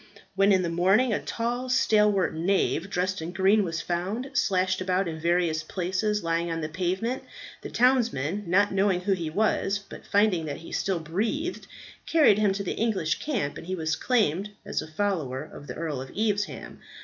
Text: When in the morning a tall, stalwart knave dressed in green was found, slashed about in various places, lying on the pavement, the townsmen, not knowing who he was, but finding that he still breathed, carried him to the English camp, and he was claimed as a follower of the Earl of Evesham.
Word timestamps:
When 0.35 0.51
in 0.51 0.63
the 0.63 0.69
morning 0.69 1.13
a 1.13 1.21
tall, 1.21 1.69
stalwart 1.69 2.33
knave 2.33 2.89
dressed 2.89 3.21
in 3.21 3.31
green 3.33 3.63
was 3.63 3.81
found, 3.83 4.31
slashed 4.33 4.81
about 4.81 5.07
in 5.07 5.19
various 5.19 5.61
places, 5.61 6.23
lying 6.23 6.49
on 6.49 6.61
the 6.61 6.69
pavement, 6.69 7.21
the 7.61 7.69
townsmen, 7.69 8.45
not 8.47 8.71
knowing 8.71 9.01
who 9.01 9.11
he 9.13 9.29
was, 9.29 9.77
but 9.77 10.07
finding 10.07 10.45
that 10.45 10.57
he 10.57 10.71
still 10.71 10.99
breathed, 10.99 11.67
carried 12.07 12.39
him 12.39 12.51
to 12.53 12.63
the 12.63 12.73
English 12.77 13.19
camp, 13.19 13.59
and 13.59 13.67
he 13.67 13.75
was 13.75 13.95
claimed 13.95 14.49
as 14.65 14.81
a 14.81 14.87
follower 14.91 15.43
of 15.43 15.67
the 15.67 15.75
Earl 15.75 16.01
of 16.01 16.09
Evesham. 16.17 16.79